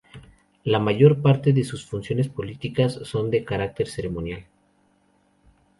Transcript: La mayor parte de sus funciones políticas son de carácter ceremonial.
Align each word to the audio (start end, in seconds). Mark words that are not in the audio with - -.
La 0.63 0.79
mayor 0.79 1.21
parte 1.21 1.53
de 1.53 1.63
sus 1.63 1.85
funciones 1.85 2.27
políticas 2.27 2.93
son 3.03 3.29
de 3.29 3.45
carácter 3.45 3.87
ceremonial. 3.87 4.47